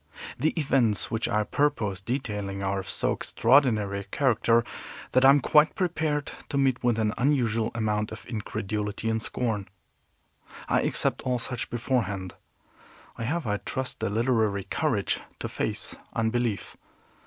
The 0.39 0.49
events 0.59 1.11
which 1.11 1.29
I 1.29 1.43
purpose 1.43 2.01
detailing 2.01 2.63
are 2.63 2.79
of 2.79 2.89
so 2.89 3.11
extraordinary 3.11 3.99
a 3.99 4.03
character 4.03 4.63
that 5.11 5.23
I 5.23 5.29
am 5.29 5.41
quite 5.41 5.75
prepared 5.75 6.31
to 6.49 6.57
meet 6.57 6.83
with 6.83 6.97
an 6.97 7.13
unusual 7.19 7.69
amount 7.75 8.11
of 8.11 8.25
incredulity 8.27 9.11
and 9.11 9.21
scorn. 9.21 9.67
I 10.67 10.81
accept 10.81 11.21
all 11.21 11.37
such 11.37 11.69
beforehand. 11.69 12.33
I 13.15 13.25
have, 13.25 13.45
I 13.45 13.57
trust, 13.57 13.99
the 13.99 14.09
literary 14.09 14.63
courage 14.63 15.19
to 15.37 15.47
face 15.47 15.95
unbelief. 16.13 16.75